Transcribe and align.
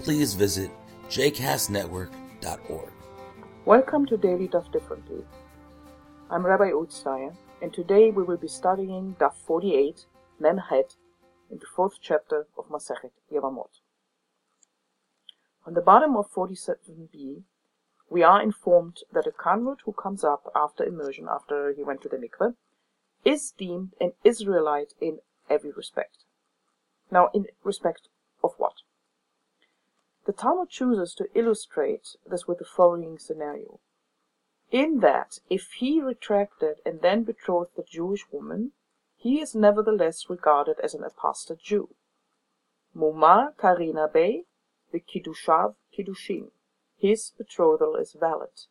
please 0.00 0.34
visit 0.34 0.70
jcastnetwork.org. 1.08 2.92
Welcome 3.64 4.06
to 4.06 4.16
Daily 4.16 4.48
Daf 4.48 4.70
Differently. 4.70 5.24
I'm 6.30 6.44
Rabbi 6.44 6.70
Utzstein, 6.70 7.36
and 7.62 7.72
today 7.72 8.10
we 8.10 8.22
will 8.22 8.36
be 8.36 8.48
studying 8.48 9.16
Daf 9.18 9.34
48, 9.46 10.06
Mem 10.38 10.58
Het, 10.70 10.94
in 11.50 11.58
the 11.58 11.66
fourth 11.74 11.94
chapter 12.00 12.46
of 12.58 12.68
Masechet 12.68 13.12
Yevamot. 13.32 13.80
On 15.66 15.74
the 15.74 15.80
bottom 15.80 16.16
of 16.16 16.30
47b, 16.30 17.42
we 18.08 18.22
are 18.22 18.40
informed 18.40 18.98
that 19.12 19.26
a 19.26 19.32
convert 19.32 19.80
who 19.84 19.92
comes 19.92 20.22
up 20.22 20.50
after 20.54 20.84
immersion, 20.84 21.26
after 21.28 21.72
he 21.76 21.82
went 21.82 22.02
to 22.02 22.08
the 22.08 22.16
mikveh, 22.16 22.54
is 23.24 23.50
deemed 23.50 23.92
an 24.00 24.12
Israelite 24.22 24.94
in 25.00 25.18
every 25.50 25.72
respect. 25.72 26.18
Now, 27.10 27.30
in 27.34 27.46
respect 27.64 28.08
of 28.44 28.52
what? 28.58 28.74
The 30.26 30.32
Talmud 30.32 30.70
chooses 30.70 31.14
to 31.14 31.28
illustrate 31.38 32.16
this 32.26 32.48
with 32.48 32.58
the 32.58 32.64
following 32.64 33.16
scenario. 33.16 33.78
In 34.72 34.98
that, 34.98 35.38
if 35.48 35.74
he 35.74 36.02
retracted 36.02 36.80
and 36.84 37.00
then 37.00 37.22
betrothed 37.22 37.78
a 37.78 37.84
Jewish 37.84 38.28
woman, 38.32 38.72
he 39.16 39.40
is 39.40 39.54
nevertheless 39.54 40.28
regarded 40.28 40.80
as 40.80 40.94
an 40.94 41.04
apostate 41.04 41.60
Jew. 41.60 41.94
Mumar 42.92 43.54
the 43.56 45.00
Kiddushav 45.00 45.76
Kiddushin. 45.96 46.50
His 46.96 47.30
betrothal 47.38 47.94
is 47.94 48.14
valid, 48.14 48.66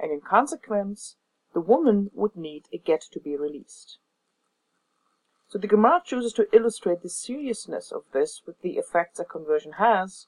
and 0.00 0.10
in 0.10 0.20
consequence, 0.20 1.14
the 1.54 1.60
woman 1.60 2.10
would 2.14 2.34
need 2.34 2.66
a 2.72 2.78
get 2.78 3.02
to 3.12 3.20
be 3.20 3.36
released. 3.36 3.98
So 5.46 5.58
the 5.58 5.68
Gemara 5.68 6.02
chooses 6.04 6.32
to 6.32 6.52
illustrate 6.52 7.02
the 7.02 7.08
seriousness 7.08 7.92
of 7.92 8.10
this 8.10 8.42
with 8.44 8.60
the 8.62 8.76
effects 8.76 9.20
a 9.20 9.24
conversion 9.24 9.74
has 9.74 10.26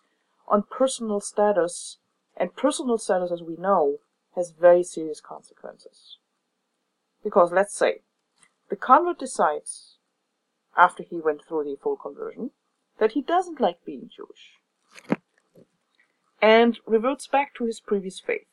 on 0.48 0.64
personal 0.70 1.20
status, 1.20 1.98
and 2.36 2.56
personal 2.56 2.98
status, 2.98 3.30
as 3.32 3.42
we 3.42 3.56
know, 3.56 3.98
has 4.34 4.50
very 4.50 4.82
serious 4.82 5.20
consequences. 5.20 6.18
Because 7.22 7.52
let's 7.52 7.74
say 7.74 8.02
the 8.68 8.76
convert 8.76 9.18
decides, 9.18 9.96
after 10.76 11.02
he 11.02 11.20
went 11.20 11.42
through 11.44 11.64
the 11.64 11.76
full 11.82 11.96
conversion, 11.96 12.50
that 12.98 13.12
he 13.12 13.22
doesn't 13.22 13.60
like 13.60 13.84
being 13.84 14.10
Jewish 14.14 14.58
and 16.40 16.78
reverts 16.86 17.26
back 17.26 17.54
to 17.54 17.64
his 17.64 17.80
previous 17.80 18.20
faith, 18.20 18.46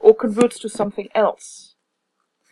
or 0.00 0.14
converts 0.14 0.58
to 0.58 0.68
something 0.68 1.08
else. 1.14 1.76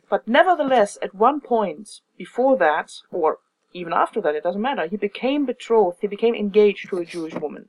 But 0.09 0.27
nevertheless, 0.27 0.99
at 1.03 1.15
one 1.15 1.41
point 1.41 2.01
before 2.17 2.57
that, 2.59 2.93
or 3.11 3.39
even 3.73 3.93
after 3.93 4.21
that, 4.21 4.35
it 4.35 4.43
doesn't 4.43 4.63
matter, 4.63 4.87
he 4.87 4.97
became 4.97 5.47
betrothed, 5.47 5.99
he 6.01 6.07
became 6.07 6.35
engaged 6.35 6.89
to 6.91 6.99
a 6.99 7.05
Jewish 7.05 7.35
woman. 7.35 7.69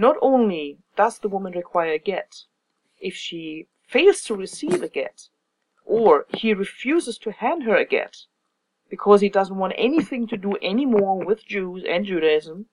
Not 0.00 0.16
only 0.22 0.78
does 0.94 1.18
the 1.18 1.28
woman 1.28 1.54
require 1.54 1.94
a 1.94 1.98
get, 1.98 2.44
if 3.00 3.16
she 3.16 3.66
fails 3.82 4.22
to 4.22 4.36
receive 4.36 4.80
a 4.80 4.88
get, 4.88 5.28
or 5.84 6.26
he 6.28 6.54
refuses 6.54 7.18
to 7.18 7.32
hand 7.32 7.64
her 7.64 7.74
a 7.74 7.84
get, 7.84 8.26
because 8.88 9.22
he 9.22 9.28
doesn't 9.28 9.56
want 9.56 9.72
anything 9.76 10.28
to 10.28 10.36
do 10.36 10.56
anymore 10.62 11.18
with 11.24 11.44
Jews 11.44 11.82
and 11.82 12.06
Judaism, 12.06 12.66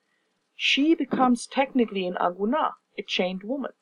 she 0.56 0.94
becomes 0.94 1.48
technically 1.48 2.06
an 2.06 2.14
aguna, 2.22 2.74
a 2.96 3.02
chained 3.02 3.42
woman. 3.42 3.74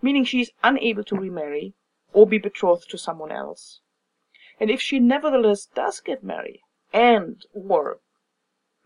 Meaning 0.00 0.24
she 0.24 0.40
is 0.40 0.52
unable 0.64 1.04
to 1.04 1.16
remarry 1.16 1.74
or 2.14 2.26
be 2.26 2.38
betrothed 2.38 2.88
to 2.92 2.96
someone 2.96 3.30
else. 3.30 3.80
And 4.58 4.70
if 4.70 4.80
she 4.80 5.00
nevertheless 5.00 5.66
does 5.66 6.00
get 6.00 6.24
married 6.24 6.62
and 6.94 7.44
or 7.52 8.00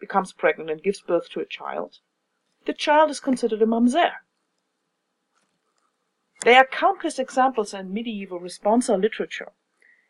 becomes 0.01 0.33
pregnant 0.33 0.69
and 0.69 0.83
gives 0.83 1.01
birth 1.01 1.29
to 1.31 1.39
a 1.39 1.47
child, 1.47 2.01
the 2.67 2.73
child 2.73 3.11
is 3.11 3.21
considered 3.21 3.63
a 3.63 3.67
mamzer. 3.67 4.13
There 6.43 6.57
are 6.57 6.67
countless 6.67 7.19
examples 7.19 7.75
in 7.75 7.93
medieval 7.93 8.41
responsa 8.41 9.01
literature, 9.01 9.53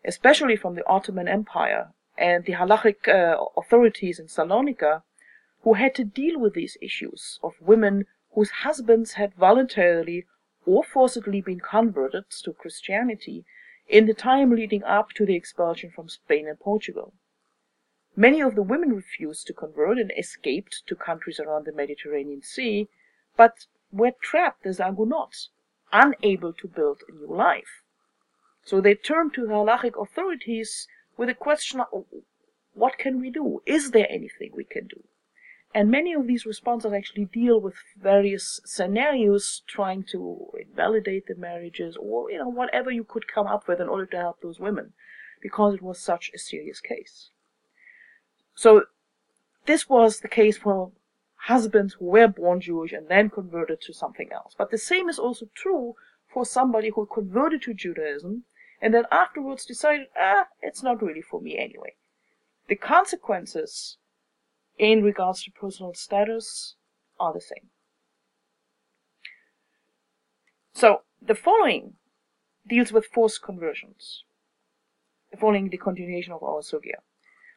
especially 0.05 0.57
from 0.57 0.75
the 0.75 0.87
Ottoman 0.87 1.29
Empire 1.29 1.93
and 2.17 2.45
the 2.45 2.53
halachic 2.53 3.09
uh, 3.09 3.45
authorities 3.57 4.19
in 4.19 4.27
Salonika, 4.27 5.03
who 5.63 5.75
had 5.75 5.95
to 5.97 6.05
deal 6.05 6.39
with 6.39 6.55
these 6.55 6.77
issues 6.81 7.39
of 7.43 7.61
women 7.61 8.07
whose 8.35 8.51
husbands 8.51 9.15
had 9.15 9.35
voluntarily 9.35 10.27
or 10.67 10.85
forcibly 10.85 11.41
been 11.41 11.61
converted 11.61 12.25
to 12.31 12.53
Christianity 12.53 13.45
in 13.89 14.07
the 14.07 14.15
time 14.15 14.51
leading 14.51 14.85
up 14.85 15.11
to 15.11 15.27
the 15.27 15.35
expulsion 15.35 15.91
from 15.91 16.09
Spain 16.09 16.47
and 16.47 16.61
Portugal. 16.61 17.13
Many 18.21 18.43
of 18.43 18.55
the 18.55 18.63
women 18.63 18.93
refused 18.93 19.47
to 19.47 19.55
convert 19.55 19.97
and 19.97 20.13
escaped 20.15 20.83
to 20.89 20.95
countries 20.95 21.41
around 21.41 21.65
the 21.65 21.73
Mediterranean 21.73 22.43
Sea, 22.43 22.87
but 23.35 23.65
were 23.91 24.13
trapped 24.21 24.67
as 24.67 24.79
Agunots, 24.79 25.49
unable 25.91 26.53
to 26.53 26.69
build 26.69 27.01
a 27.09 27.13
new 27.13 27.35
life. 27.35 27.83
So 28.63 28.79
they 28.79 28.95
turned 28.95 29.33
to 29.35 29.47
the 29.47 29.55
halachic 29.55 29.99
authorities 29.99 30.87
with 31.17 31.31
a 31.31 31.35
question 31.35 31.81
of 31.81 32.05
what 32.75 32.99
can 32.99 33.23
we 33.23 33.31
do? 33.31 33.63
Is 33.65 33.93
there 33.93 34.07
anything 34.11 34.51
we 34.53 34.65
can 34.65 34.89
do? 34.89 35.03
And 35.75 35.91
many 35.91 36.13
of 36.13 36.27
these 36.27 36.45
responses 36.45 36.93
actually 36.93 37.25
deal 37.25 37.59
with 37.59 37.77
various 37.97 38.61
scenarios 38.67 39.63
trying 39.67 40.05
to 40.13 40.51
invalidate 40.61 41.27
the 41.27 41.37
marriages 41.37 41.97
or, 41.99 42.31
you 42.31 42.37
know, 42.37 42.51
whatever 42.51 42.91
you 42.91 43.03
could 43.03 43.27
come 43.27 43.47
up 43.47 43.67
with 43.67 43.81
in 43.81 43.89
order 43.89 44.05
to 44.05 44.19
help 44.19 44.43
those 44.43 44.61
women 44.61 44.93
because 45.41 45.73
it 45.73 45.81
was 45.81 45.99
such 45.99 46.31
a 46.35 46.39
serious 46.39 46.81
case. 46.81 47.31
So 48.61 48.83
this 49.65 49.89
was 49.89 50.21
the 50.21 50.29
case 50.29 50.59
for 50.59 50.93
husbands 51.47 51.95
who 51.95 52.05
were 52.05 52.29
born 52.29 52.61
Jewish 52.61 52.93
and 52.93 53.09
then 53.09 53.31
converted 53.31 53.81
to 53.81 53.95
something 53.95 54.31
else. 54.31 54.55
But 54.59 54.71
the 54.71 54.77
same 54.77 55.09
is 55.09 55.19
also 55.19 55.47
true 55.55 55.95
for 56.29 56.45
somebody 56.45 56.91
who 56.91 57.07
converted 57.07 57.63
to 57.63 57.73
Judaism 57.73 58.45
and 58.83 58.93
then 58.93 59.05
afterwards 59.11 59.65
decided, 59.65 60.09
ah, 60.15 60.49
it's 60.61 60.83
not 60.83 61.01
really 61.01 61.23
for 61.23 61.41
me 61.41 61.57
anyway. 61.57 61.95
The 62.69 62.77
consequences 62.77 63.97
in 64.77 65.03
regards 65.03 65.43
to 65.45 65.53
personal 65.53 65.95
status 65.95 66.75
are 67.19 67.33
the 67.33 67.41
same. 67.41 67.71
So 70.75 71.01
the 71.23 71.35
following 71.35 71.95
deals 72.69 72.93
with 72.93 73.07
forced 73.07 73.41
conversions, 73.41 74.25
following 75.41 75.71
the 75.71 75.79
continuation 75.79 76.35
of 76.35 76.43
our 76.43 76.61
sugya. 76.61 77.01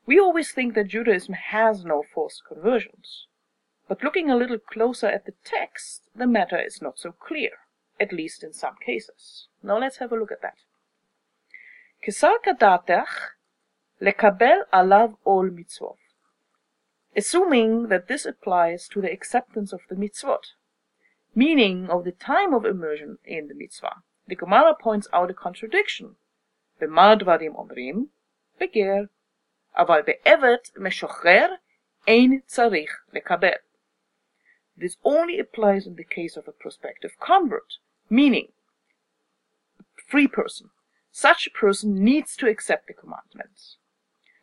We 0.05 0.19
always 0.19 0.51
think 0.51 0.73
that 0.75 0.87
Judaism 0.89 1.33
has 1.33 1.85
no 1.85 2.03
forced 2.03 2.43
conversions. 2.45 3.27
But 3.87 4.03
looking 4.03 4.29
a 4.29 4.35
little 4.35 4.57
closer 4.57 5.07
at 5.07 5.25
the 5.25 5.33
text, 5.43 6.09
the 6.15 6.27
matter 6.27 6.59
is 6.59 6.81
not 6.81 6.99
so 6.99 7.11
clear, 7.11 7.51
at 7.99 8.11
least 8.11 8.43
in 8.43 8.53
some 8.53 8.75
cases. 8.85 9.47
Now 9.61 9.79
let's 9.79 9.97
have 9.97 10.11
a 10.11 10.15
look 10.15 10.31
at 10.31 10.41
that. 10.41 10.57
Assuming 17.15 17.87
that 17.87 18.07
this 18.07 18.25
applies 18.25 18.87
to 18.89 19.01
the 19.01 19.11
acceptance 19.11 19.71
of 19.71 19.81
the 19.89 19.95
mitzvot, 19.95 20.53
meaning 21.35 21.89
of 21.89 22.03
the 22.03 22.11
time 22.11 22.53
of 22.53 22.65
immersion 22.65 23.19
in 23.23 23.47
the 23.47 23.53
mitzvah, 23.53 24.03
the 24.27 24.35
Gemara 24.35 24.75
points 24.79 25.07
out 25.13 25.29
a 25.29 25.33
contradiction. 25.33 26.15
B'mar 26.81 27.21
dvarim 27.21 27.55
omrim, 27.55 28.07
beger, 28.59 29.09
אבל 29.76 30.02
בעבד 30.02 30.56
משוחרר 30.76 31.54
אין 32.06 32.40
צריך 32.46 33.04
לקבל. 33.12 33.58
This 34.76 34.96
only 35.04 35.40
applies 35.40 35.86
in 35.86 35.96
the 35.96 36.04
case 36.04 36.36
of 36.36 36.46
a 36.46 36.52
prospective 36.52 37.18
convert, 37.18 37.78
meaning 38.08 38.52
free 40.08 40.28
person. 40.28 40.70
Such 41.10 41.46
a 41.46 41.50
person 41.50 42.04
needs 42.04 42.36
to 42.36 42.48
accept 42.48 42.86
the 42.86 42.94
commandments. 42.94 43.76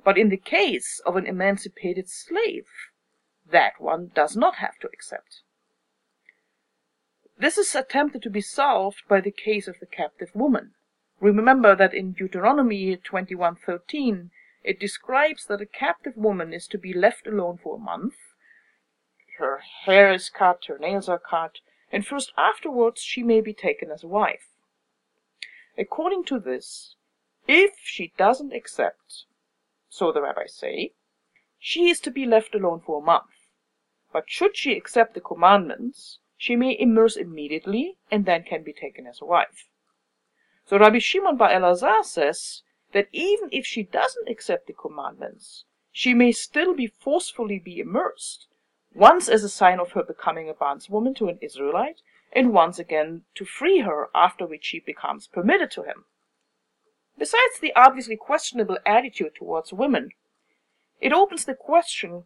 But 0.03 0.17
in 0.17 0.29
the 0.29 0.37
case 0.37 1.01
of 1.05 1.15
an 1.15 1.25
emancipated 1.25 2.09
slave, 2.09 2.67
that 3.49 3.79
one 3.79 4.11
does 4.13 4.35
not 4.35 4.55
have 4.55 4.77
to 4.79 4.87
accept. 4.87 5.41
This 7.37 7.57
is 7.57 7.75
attempted 7.75 8.21
to 8.23 8.29
be 8.29 8.41
solved 8.41 9.03
by 9.07 9.21
the 9.21 9.31
case 9.31 9.67
of 9.67 9.79
the 9.79 9.85
captive 9.85 10.31
woman. 10.33 10.73
Remember 11.19 11.75
that 11.75 11.93
in 11.93 12.11
Deuteronomy 12.11 12.95
21:13 12.97 14.31
it 14.62 14.78
describes 14.78 15.46
that 15.46 15.60
a 15.60 15.66
captive 15.66 16.16
woman 16.16 16.52
is 16.52 16.66
to 16.68 16.78
be 16.78 16.92
left 16.92 17.26
alone 17.26 17.58
for 17.62 17.76
a 17.76 17.80
month. 17.80 18.14
her 19.38 19.62
hair 19.84 20.12
is 20.12 20.28
cut, 20.28 20.66
her 20.66 20.78
nails 20.78 21.08
are 21.08 21.18
cut, 21.18 21.60
and 21.90 22.06
first 22.06 22.32
afterwards 22.36 23.00
she 23.00 23.22
may 23.22 23.40
be 23.40 23.54
taken 23.54 23.90
as 23.90 24.04
a 24.04 24.08
wife. 24.08 24.50
According 25.78 26.24
to 26.24 26.38
this, 26.38 26.96
if 27.48 27.72
she 27.82 28.12
doesn't 28.18 28.52
accept, 28.52 29.24
so 29.88 30.12
the 30.12 30.20
rabbis 30.20 30.54
say, 30.54 30.92
she 31.58 31.88
is 31.88 32.00
to 32.00 32.10
be 32.10 32.26
left 32.26 32.54
alone 32.54 32.80
for 32.84 33.00
a 33.00 33.04
month. 33.04 33.30
But 34.12 34.24
should 34.28 34.56
she 34.56 34.76
accept 34.76 35.14
the 35.14 35.20
commandments, 35.20 36.18
she 36.36 36.56
may 36.56 36.76
immerse 36.78 37.16
immediately 37.16 37.96
and 38.10 38.26
then 38.26 38.42
can 38.42 38.62
be 38.62 38.72
taken 38.72 39.06
as 39.06 39.20
a 39.20 39.26
wife. 39.26 39.68
So 40.66 40.78
Rabbi 40.78 40.98
Shimon 40.98 41.36
Bar 41.36 41.50
Elazar 41.50 42.04
says 42.04 42.62
that 42.92 43.08
even 43.12 43.48
if 43.52 43.66
she 43.66 43.82
doesn't 43.82 44.28
accept 44.28 44.66
the 44.66 44.72
commandments, 44.72 45.64
she 45.92 46.14
may 46.14 46.32
still 46.32 46.74
be 46.74 46.86
forcefully 46.86 47.58
be 47.58 47.80
immersed, 47.80 48.46
once 48.94 49.28
as 49.28 49.44
a 49.44 49.48
sign 49.48 49.78
of 49.80 49.92
her 49.92 50.02
becoming 50.02 50.48
a 50.48 50.54
bondswoman 50.54 51.14
to 51.16 51.28
an 51.28 51.38
Israelite, 51.40 52.00
and 52.32 52.52
once 52.52 52.78
again 52.78 53.22
to 53.34 53.44
free 53.44 53.80
her, 53.80 54.08
after 54.14 54.46
which 54.46 54.64
she 54.64 54.80
becomes 54.80 55.26
permitted 55.26 55.70
to 55.72 55.82
him. 55.82 56.04
Besides 57.18 57.58
the 57.60 57.72
obviously 57.74 58.16
questionable 58.16 58.78
attitude 58.86 59.34
towards 59.34 59.72
women, 59.72 60.10
it 61.00 61.12
opens 61.12 61.44
the 61.44 61.54
question 61.54 62.24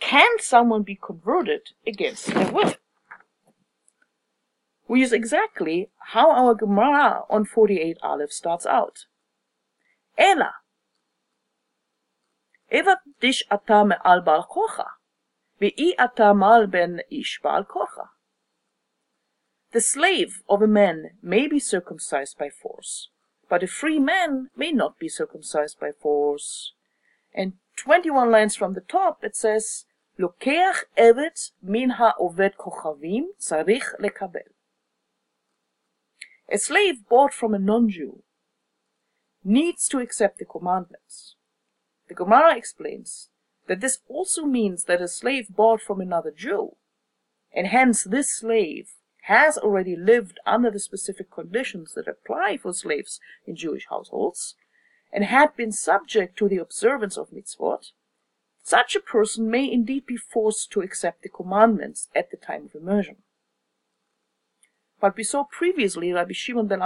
can 0.00 0.40
someone 0.40 0.82
be 0.82 0.96
converted 0.96 1.70
against 1.86 2.26
their 2.26 2.50
will? 2.50 2.74
Which 4.86 5.02
is 5.02 5.12
exactly 5.12 5.90
how 6.10 6.32
our 6.32 6.54
Gemara 6.54 7.22
on 7.30 7.44
48 7.44 7.98
Aleph 8.02 8.32
starts 8.32 8.66
out. 8.66 9.06
Ela. 10.17 10.53
Evat 12.71 12.99
dish 13.21 13.43
ata 13.49 13.85
me'al 13.85 14.21
bal 14.21 14.43
kocha, 14.43 14.87
ve'i 15.61 15.93
ata 15.97 16.33
mal 16.33 16.67
ben 16.67 17.01
ish 17.09 17.39
bal 17.41 17.63
kocha. 17.63 18.09
The 19.71 19.81
slave 19.81 20.41
of 20.49 20.61
a 20.61 20.67
man 20.67 21.17
may 21.21 21.47
be 21.47 21.59
circumcised 21.59 22.37
by 22.37 22.49
force, 22.49 23.09
but 23.49 23.63
a 23.63 23.67
free 23.67 23.99
man 23.99 24.49
may 24.55 24.71
not 24.71 24.97
be 24.99 25.09
circumcised 25.09 25.79
by 25.79 25.91
force. 25.91 26.73
And 27.33 27.53
21 27.75 28.31
lines 28.31 28.55
from 28.55 28.73
the 28.73 28.81
top 28.81 29.23
it 29.23 29.35
says, 29.35 29.85
לוקח 30.17 30.83
עבד 30.97 31.35
מן 31.63 31.91
העובד 31.91 32.49
כוכבים 32.55 33.31
צריך 33.37 33.95
לקבל. 33.99 34.49
A 36.49 36.57
slave 36.57 37.07
bought 37.09 37.33
from 37.33 37.53
a 37.53 37.59
non-Jew 37.59 38.23
needs 39.44 39.88
to 39.88 39.98
accept 39.98 40.38
the 40.38 40.44
commandments. 40.44 41.36
The 42.08 42.14
Gemara 42.14 42.56
explains 42.56 43.30
that 43.68 43.80
this 43.80 43.98
also 44.08 44.44
means 44.44 44.84
that 44.84 45.00
a 45.00 45.08
slave 45.08 45.48
bought 45.48 45.80
from 45.80 46.00
another 46.00 46.30
Jew, 46.30 46.76
and 47.52 47.66
hence 47.66 48.04
this 48.04 48.30
slave 48.30 48.90
has 49.22 49.56
already 49.56 49.94
lived 49.94 50.40
under 50.44 50.70
the 50.70 50.80
specific 50.80 51.30
conditions 51.30 51.94
that 51.94 52.08
apply 52.08 52.56
for 52.56 52.72
slaves 52.72 53.20
in 53.46 53.54
Jewish 53.54 53.86
households, 53.88 54.56
and 55.12 55.24
had 55.24 55.54
been 55.56 55.72
subject 55.72 56.36
to 56.38 56.48
the 56.48 56.56
observance 56.56 57.16
of 57.16 57.30
mitzvot, 57.30 57.92
such 58.64 58.96
a 58.96 59.00
person 59.00 59.50
may 59.50 59.70
indeed 59.70 60.06
be 60.06 60.16
forced 60.16 60.70
to 60.72 60.80
accept 60.80 61.22
the 61.22 61.28
commandments 61.28 62.08
at 62.14 62.30
the 62.30 62.36
time 62.36 62.64
of 62.64 62.74
immersion. 62.74 63.16
But 65.00 65.16
we 65.16 65.24
saw 65.24 65.44
previously 65.44 66.12
Rabbi 66.12 66.32
Shimon 66.32 66.68
ben, 66.68 66.80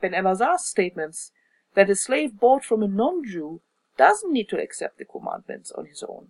ben 0.00 0.12
Elazar's 0.12 0.66
statements 0.66 1.30
that 1.74 1.90
a 1.90 1.94
slave 1.94 2.38
bought 2.38 2.64
from 2.64 2.82
a 2.82 2.88
non-Jew 2.88 3.60
doesn't 3.96 4.32
need 4.32 4.48
to 4.48 4.60
accept 4.60 4.98
the 4.98 5.04
commandments 5.04 5.72
on 5.72 5.86
his 5.86 6.02
own. 6.02 6.28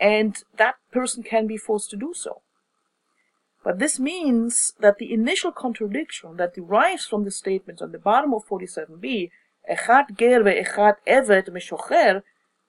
And 0.00 0.42
that 0.56 0.76
person 0.90 1.22
can 1.22 1.46
be 1.46 1.56
forced 1.56 1.90
to 1.90 1.96
do 1.96 2.12
so. 2.14 2.42
But 3.64 3.78
this 3.78 4.00
means 4.00 4.72
that 4.80 4.98
the 4.98 5.12
initial 5.12 5.52
contradiction 5.52 6.36
that 6.36 6.54
derives 6.54 7.06
from 7.06 7.24
the 7.24 7.30
statements 7.30 7.80
on 7.80 7.92
the 7.92 7.98
bottom 7.98 8.34
of 8.34 8.46
47b, 8.48 9.30
Echad 9.70 10.16
ger 10.18 10.42
ve'echad 10.42 10.96
eved 11.06 11.48
meshocher, 11.48 12.22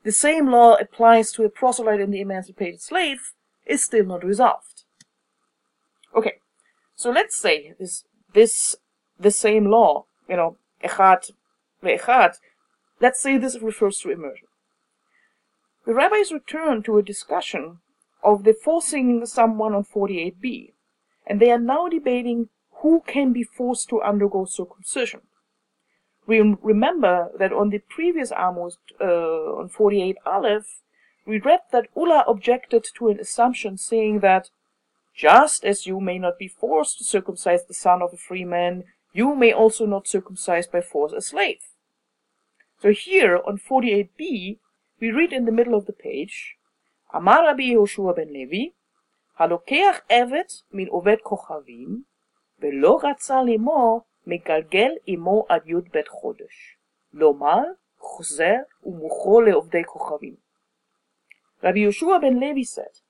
the 0.04 0.12
same 0.12 0.52
law 0.52 0.76
applies 0.76 1.32
to 1.32 1.44
a 1.44 1.50
proselyte 1.50 2.02
and 2.02 2.14
the 2.14 2.22
emancipated 2.22 2.82
slave, 2.82 3.34
is 3.66 3.84
still 3.84 4.06
not 4.06 4.24
resolved. 4.24 4.84
Okay, 6.16 6.36
so 6.96 7.10
let's 7.10 7.36
say 7.36 7.74
this 7.80 8.04
this 8.34 8.76
the 9.20 9.32
same 9.32 9.66
law, 9.66 10.06
you 10.30 10.36
know, 10.36 10.58
echad 10.84 11.32
ve'echad, 11.84 12.36
let's 13.00 13.20
say 13.20 13.38
this 13.38 13.60
refers 13.60 14.00
to 14.00 14.12
immersion. 14.12 14.48
The 15.86 15.94
rabbis 15.94 16.32
return 16.32 16.84
to 16.84 16.98
a 16.98 17.04
discussion 17.04 17.80
of 18.24 18.44
the 18.44 18.54
forcing 18.54 19.26
someone 19.26 19.74
on 19.74 19.84
48b, 19.84 20.74
and 21.28 21.40
they 21.40 21.52
are 21.52 21.60
now 21.60 21.90
debating 21.90 22.50
who 22.82 23.02
can 23.06 23.34
be 23.34 23.44
forced 23.44 23.90
to 23.90 24.02
undergo 24.02 24.46
circumcision. 24.46 25.22
We 26.26 26.40
remember 26.62 27.32
that 27.38 27.52
on 27.52 27.70
the 27.70 27.80
previous 27.80 28.32
Amos, 28.32 28.78
uh, 29.02 29.60
on 29.60 29.70
48 29.70 30.18
Aleph, 30.26 30.82
we 31.26 31.40
read 31.40 31.62
that 31.72 31.88
Ulla 31.98 32.24
objected 32.28 32.86
to 32.96 33.10
an 33.10 33.20
assumption 33.20 33.78
saying 33.78 34.20
that 34.20 34.50
just 35.14 35.64
as 35.64 35.86
you 35.86 36.00
may 36.00 36.18
not 36.18 36.40
be 36.40 36.48
forced 36.48 36.98
to 36.98 37.04
circumcise 37.04 37.66
the 37.66 37.74
son 37.74 38.02
of 38.02 38.14
a 38.14 38.18
free 38.18 38.46
man, 38.46 38.86
you 39.13 39.35
may 39.35 39.53
also 39.53 39.87
not 39.87 40.07
circumcise 40.07 40.67
by 40.67 40.81
force 40.81 41.13
a 41.13 41.21
slave. 41.21 41.63
So 42.81 42.91
here 42.91 43.41
on 43.47 43.59
48b, 43.59 44.59
we 45.01 45.11
read 45.11 45.33
in 45.33 45.45
the 45.45 45.53
middle 45.53 45.75
of 45.75 45.87
the 45.87 45.93
page, 45.93 46.57
Amar 47.13 47.45
Rabbi 47.45 47.63
Yehoshua 47.73 48.17
ben 48.17 48.33
Levi, 48.33 48.73
הלוקח 49.39 50.01
עבד 50.09 50.49
מן 50.73 50.87
עובד 50.87 51.17
כוכבים, 51.23 52.03
ולא 52.59 52.99
רצה 53.03 53.43
לאמור 53.43 54.01
מגלגל 54.27 54.91
עמו 55.07 55.47
עד 55.49 55.63
י"ב 55.67 56.03
חודש. 56.09 56.77
לומר, 57.13 57.63
חוזר 57.99 58.57
ומוכרו 58.83 59.41
לעובדי 59.41 59.85
כוכבים. 59.85 60.35
Rabbi 61.63 61.79
Yehoshua 61.79 62.21
ben 62.21 62.41
Levi 62.41 62.65
said, 62.65 63.01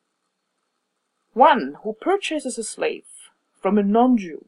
One 1.34 1.76
who 1.82 1.92
purchases 1.92 2.58
a 2.58 2.64
slave 2.64 3.08
from 3.60 3.78
a 3.78 3.82
non-Jew, 3.82 4.44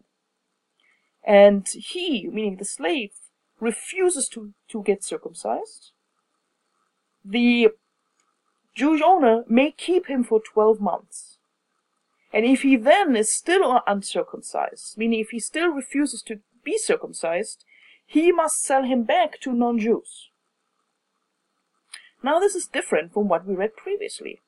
and 1.25 1.67
he, 1.67 2.27
meaning 2.31 2.57
the 2.57 2.65
slave, 2.65 3.11
refuses 3.59 4.29
to, 4.29 4.53
to 4.69 4.83
get 4.83 5.03
circumcised, 5.03 5.91
the 7.23 7.69
Jewish 8.75 9.01
owner 9.03 9.43
may 9.47 9.71
keep 9.71 10.07
him 10.07 10.23
for 10.23 10.39
12 10.39 10.79
months. 10.79 11.37
And 12.31 12.45
if 12.45 12.61
he 12.61 12.75
then 12.75 13.15
is 13.15 13.33
still 13.33 13.81
uncircumcised, 13.87 14.97
meaning 14.97 15.19
if 15.19 15.29
he 15.29 15.39
still 15.39 15.69
refuses 15.69 16.21
to 16.23 16.41
be 16.63 16.77
circumcised, 16.77 17.65
he 18.05 18.31
must 18.31 18.61
sell 18.61 18.83
him 18.83 19.03
back 19.03 19.39
to 19.41 19.53
non-Jews. 19.53 20.29
Now 22.21 22.39
this 22.39 22.55
is 22.55 22.67
different 22.67 23.13
from 23.13 23.27
what 23.27 23.45
we 23.45 23.55
read 23.55 23.75
previously. 23.75 24.41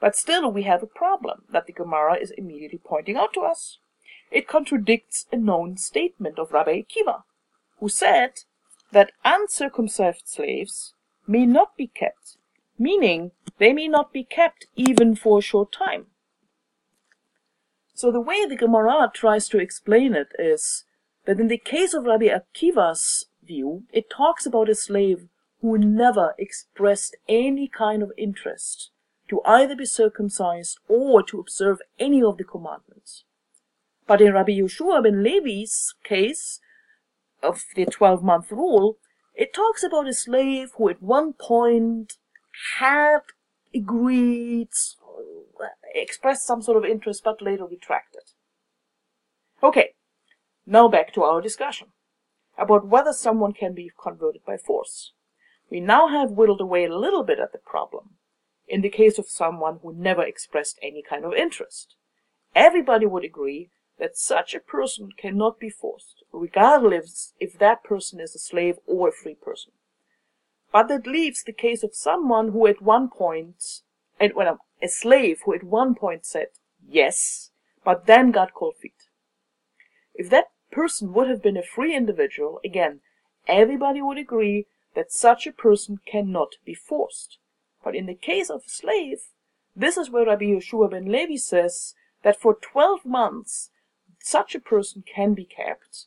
But 0.00 0.16
still 0.16 0.50
we 0.50 0.62
have 0.62 0.82
a 0.82 0.86
problem 0.86 1.42
that 1.50 1.66
the 1.66 1.72
Gemara 1.72 2.16
is 2.16 2.30
immediately 2.30 2.80
pointing 2.82 3.16
out 3.16 3.34
to 3.34 3.40
us. 3.40 3.78
It 4.30 4.48
contradicts 4.48 5.26
a 5.32 5.36
known 5.36 5.76
statement 5.76 6.38
of 6.38 6.52
Rabbi 6.52 6.82
Akiva, 6.82 7.22
who 7.78 7.88
said 7.88 8.40
that 8.92 9.12
uncircumcised 9.24 10.26
slaves 10.26 10.94
may 11.26 11.46
not 11.46 11.76
be 11.76 11.86
kept, 11.86 12.36
meaning 12.78 13.32
they 13.58 13.72
may 13.72 13.88
not 13.88 14.12
be 14.12 14.24
kept 14.24 14.66
even 14.76 15.14
for 15.14 15.38
a 15.38 15.42
short 15.42 15.72
time. 15.72 16.06
So 17.94 18.10
the 18.10 18.20
way 18.20 18.44
the 18.44 18.56
Gemara 18.56 19.10
tries 19.14 19.48
to 19.48 19.58
explain 19.58 20.14
it 20.14 20.32
is 20.38 20.84
that 21.26 21.38
in 21.38 21.48
the 21.48 21.58
case 21.58 21.94
of 21.94 22.04
Rabbi 22.04 22.28
Akiva's 22.28 23.26
view, 23.42 23.84
it 23.92 24.10
talks 24.10 24.46
about 24.46 24.68
a 24.68 24.74
slave 24.74 25.28
who 25.60 25.78
never 25.78 26.34
expressed 26.38 27.16
any 27.28 27.68
kind 27.68 28.02
of 28.02 28.12
interest 28.18 28.90
to 29.28 29.40
either 29.46 29.74
be 29.74 29.86
circumcised 29.86 30.78
or 30.88 31.22
to 31.22 31.40
observe 31.40 31.80
any 31.98 32.22
of 32.22 32.36
the 32.36 32.44
commandments. 32.44 33.24
But 34.06 34.20
in 34.20 34.32
Rabbi 34.32 34.52
Yehoshua 34.52 35.02
ben 35.02 35.22
Levi's 35.22 35.94
case 36.04 36.60
of 37.42 37.64
the 37.74 37.86
12 37.86 38.22
month 38.22 38.50
rule, 38.50 38.98
it 39.34 39.54
talks 39.54 39.82
about 39.82 40.08
a 40.08 40.12
slave 40.12 40.72
who 40.76 40.88
at 40.88 41.02
one 41.02 41.32
point 41.32 42.14
had 42.78 43.20
agreed, 43.74 44.68
expressed 45.94 46.46
some 46.46 46.62
sort 46.62 46.76
of 46.76 46.88
interest, 46.88 47.22
but 47.24 47.42
later 47.42 47.66
retracted. 47.66 48.22
Okay, 49.62 49.94
now 50.66 50.88
back 50.88 51.12
to 51.14 51.22
our 51.22 51.40
discussion 51.40 51.88
about 52.56 52.86
whether 52.86 53.12
someone 53.12 53.52
can 53.52 53.74
be 53.74 53.90
converted 54.00 54.42
by 54.46 54.56
force. 54.56 55.12
We 55.70 55.80
now 55.80 56.08
have 56.08 56.30
whittled 56.30 56.60
away 56.60 56.84
a 56.84 56.96
little 56.96 57.24
bit 57.24 57.40
at 57.40 57.52
the 57.52 57.58
problem 57.58 58.10
in 58.68 58.80
the 58.80 58.90
case 58.90 59.18
of 59.18 59.28
someone 59.28 59.80
who 59.82 59.92
never 59.92 60.22
expressed 60.22 60.78
any 60.82 61.02
kind 61.02 61.24
of 61.24 61.32
interest. 61.32 61.96
Everybody 62.54 63.06
would 63.06 63.24
agree 63.24 63.70
that 63.98 64.16
such 64.16 64.54
a 64.54 64.60
person 64.60 65.10
cannot 65.16 65.58
be 65.58 65.70
forced, 65.70 66.24
regardless 66.32 67.34
if 67.38 67.58
that 67.58 67.84
person 67.84 68.20
is 68.20 68.34
a 68.34 68.38
slave 68.38 68.76
or 68.86 69.08
a 69.08 69.12
free 69.12 69.34
person. 69.34 69.72
But 70.72 70.88
that 70.88 71.06
leaves 71.06 71.42
the 71.42 71.52
case 71.52 71.82
of 71.82 71.94
someone 71.94 72.50
who 72.50 72.66
at 72.66 72.82
one 72.82 73.08
point 73.08 73.82
and 74.18 74.32
well, 74.34 74.48
um, 74.48 74.58
a 74.82 74.88
slave 74.88 75.40
who 75.44 75.54
at 75.54 75.64
one 75.64 75.94
point 75.94 76.24
said 76.24 76.48
yes, 76.86 77.50
but 77.84 78.06
then 78.06 78.30
got 78.30 78.54
cold 78.54 78.76
feet. 78.80 79.08
If 80.14 80.30
that 80.30 80.46
person 80.70 81.12
would 81.12 81.28
have 81.28 81.42
been 81.42 81.56
a 81.56 81.62
free 81.62 81.94
individual, 81.96 82.60
again, 82.64 83.00
everybody 83.46 84.00
would 84.00 84.18
agree 84.18 84.66
that 84.94 85.12
such 85.12 85.46
a 85.46 85.52
person 85.52 85.98
cannot 86.06 86.56
be 86.64 86.74
forced. 86.74 87.38
But 87.82 87.94
in 87.94 88.06
the 88.06 88.14
case 88.14 88.50
of 88.50 88.62
a 88.66 88.70
slave, 88.70 89.18
this 89.74 89.96
is 89.96 90.10
where 90.10 90.26
Rabbi 90.26 90.46
Yehoshua 90.46 90.90
ben 90.90 91.10
Levi 91.10 91.36
says 91.36 91.94
that 92.22 92.40
for 92.40 92.54
12 92.54 93.04
months 93.04 93.70
such 94.24 94.54
a 94.54 94.60
person 94.60 95.04
can 95.06 95.34
be 95.34 95.44
kept, 95.44 96.06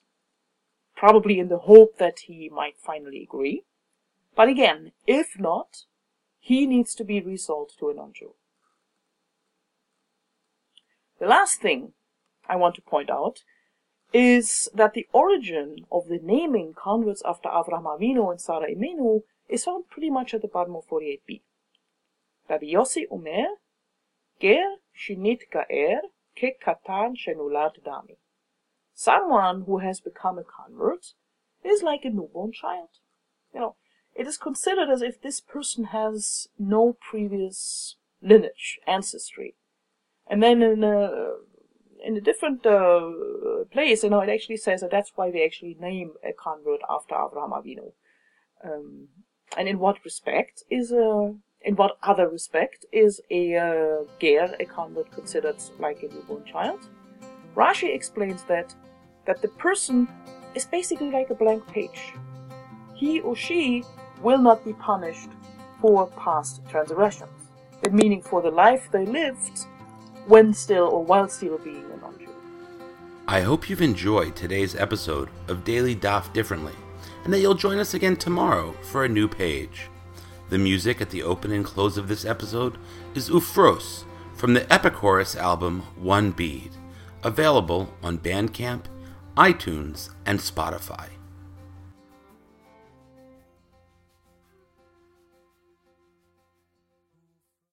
probably 0.96 1.40
in 1.40 1.50
the 1.50 1.60
hope 1.60 2.00
that 2.00 2.22
he 2.22 2.50
might 2.50 2.80
finally 2.80 3.22
agree. 3.22 3.64
But 4.36 4.50
again, 4.50 4.92
if 5.06 5.40
not, 5.40 5.84
he 6.40 6.66
needs 6.66 6.96
to 6.96 7.04
be 7.04 7.22
resold 7.22 7.72
to 7.78 7.90
a 7.90 7.94
non-Jew. 7.94 8.34
The 11.20 11.28
last 11.28 11.62
thing 11.62 11.94
I 12.50 12.56
want 12.56 12.74
to 12.76 12.82
point 12.82 13.12
out 13.12 13.44
is 14.12 14.68
that 14.74 14.94
the 14.94 15.08
origin 15.14 15.86
of 15.92 16.08
the 16.08 16.20
naming 16.22 16.74
converts 16.74 17.22
after 17.24 17.50
Avraham 17.50 17.86
Avinu 17.86 18.32
and 18.32 18.42
Sarah 18.42 18.72
Imenu 18.72 19.22
is 19.48 19.66
found 19.66 19.90
pretty 19.90 20.10
much 20.10 20.34
at 20.34 20.42
the 20.42 20.48
bottom 20.48 20.76
of 20.76 20.88
48b. 20.88 21.42
Rabbi 22.50 22.66
Yossi 22.66 23.04
Omer, 23.12 23.58
Ger 24.42 24.78
shinit 24.98 25.42
gaer 25.52 26.02
Someone 28.94 29.64
who 29.66 29.78
has 29.80 30.00
become 30.00 30.40
a 30.40 30.44
convert 30.44 31.14
is 31.64 31.84
like 31.84 32.04
a 32.04 32.10
newborn 32.10 32.52
child. 32.52 32.90
You 33.54 33.60
know, 33.60 33.76
it 34.16 34.28
is 34.28 34.38
considered 34.38 34.90
as 34.90 35.02
if 35.02 35.22
this 35.22 35.40
person 35.40 35.86
has 35.86 36.48
no 36.58 36.98
previous 37.00 37.96
lineage, 38.22 38.80
ancestry. 38.88 39.56
And 40.30 40.42
then 40.42 40.62
in 40.62 40.84
a, 40.84 41.36
in 42.04 42.18
a 42.18 42.22
different 42.22 42.66
uh, 42.66 43.12
place, 43.72 44.04
you 44.04 44.10
know, 44.10 44.22
it 44.22 44.30
actually 44.30 44.58
says 44.58 44.82
that 44.82 44.92
that's 44.92 45.12
why 45.16 45.32
they 45.32 45.46
actually 45.46 45.78
name 45.80 46.14
a 46.24 46.34
convert 46.34 46.82
after 46.90 47.16
Abraham 47.16 47.52
Avinu. 47.52 47.94
Um, 48.64 49.10
and 49.56 49.68
in 49.68 49.80
what 49.80 50.04
respect 50.04 50.64
is 50.70 50.92
a 50.92 51.36
in 51.62 51.76
what 51.76 51.98
other 52.04 52.30
respect 52.30 52.86
is 52.92 53.22
a 53.30 53.56
uh, 53.56 54.04
ger, 54.20 54.56
a 54.60 54.66
convert, 54.66 55.12
considered 55.12 55.58
like 55.80 56.04
a 56.04 56.08
newborn 56.08 56.46
child? 56.46 56.88
Rashi 57.56 57.94
explains 57.94 58.44
that 58.44 58.74
that 59.26 59.42
the 59.42 59.50
person 59.50 60.08
is 60.56 60.66
basically 60.66 61.12
like 61.12 61.30
a 61.30 61.36
blank 61.36 61.66
page. 61.68 62.14
He 62.96 63.20
or 63.22 63.36
she 63.36 63.84
will 64.22 64.38
not 64.38 64.64
be 64.64 64.74
punished 64.74 65.30
for 65.82 66.08
past 66.12 66.62
transgressions. 66.70 67.32
That 67.82 67.94
meaning 67.94 68.22
for 68.22 68.42
the 68.42 68.50
life 68.52 68.90
they 68.92 69.06
lived 69.06 69.66
when 70.28 70.54
still 70.54 70.88
or 70.88 71.04
while 71.04 71.28
still 71.28 71.58
being 71.60 71.86
a 71.94 71.98
non-Jew. 71.98 72.30
I 73.28 73.42
hope 73.42 73.70
you've 73.70 73.82
enjoyed 73.82 74.36
today's 74.36 74.76
episode 74.76 75.30
of 75.48 75.64
Daily 75.64 75.96
Daf 75.96 76.32
Differently, 76.34 76.74
and 77.24 77.34
that 77.34 77.40
you'll 77.40 77.54
join 77.54 77.78
us 77.78 77.94
again 77.94 78.16
tomorrow 78.16 78.74
for 78.84 79.06
a 79.06 79.10
new 79.10 79.28
page. 79.28 79.90
The 80.50 80.58
music 80.58 81.02
at 81.02 81.10
the 81.10 81.24
open 81.24 81.52
and 81.52 81.66
close 81.66 81.98
of 81.98 82.08
this 82.08 82.24
episode 82.24 82.78
is 83.14 83.30
Ufros 83.30 84.06
from 84.34 84.54
the 84.54 84.62
Epichorus 84.62 85.36
album 85.36 85.82
One 85.98 86.32
Bead, 86.32 86.72
available 87.22 87.94
on 88.02 88.20
Bandcamp, 88.20 88.84
iTunes, 89.36 90.10
and 90.26 90.40
Spotify. 90.40 91.17